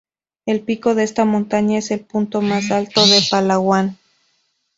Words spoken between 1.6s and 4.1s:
es el punto más alto de Palawan.